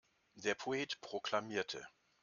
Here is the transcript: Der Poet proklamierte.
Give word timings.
Der 0.33 0.55
Poet 0.55 0.99
proklamierte. 1.01 1.85